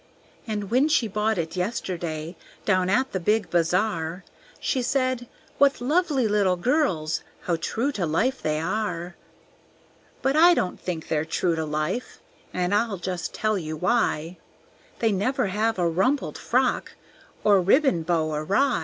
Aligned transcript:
And 0.47 0.71
when 0.71 0.87
she 0.87 1.07
bought 1.07 1.37
it 1.37 1.55
yesterday, 1.55 2.35
Down 2.65 2.89
at 2.89 3.11
the 3.11 3.19
big 3.19 3.51
bazaar, 3.51 4.23
She 4.59 4.81
said, 4.81 5.27
"What 5.59 5.79
lovely 5.79 6.27
little 6.27 6.55
girls, 6.55 7.21
How 7.41 7.57
true 7.57 7.91
to 7.91 8.07
life 8.07 8.41
they 8.41 8.59
are." 8.59 9.13
But 10.23 10.35
I 10.35 10.55
don't 10.55 10.79
think 10.79 11.07
they're 11.07 11.23
true 11.23 11.55
to 11.55 11.65
life, 11.65 12.19
And 12.51 12.73
I'll 12.73 12.97
just 12.97 13.35
tell 13.35 13.59
you 13.59 13.77
why; 13.77 14.37
They 14.97 15.11
never 15.11 15.45
have 15.53 15.77
a 15.77 15.87
rumpled 15.87 16.35
frock 16.35 16.93
Or 17.43 17.61
ribbon 17.61 18.01
bow 18.01 18.33
awry. 18.33 18.79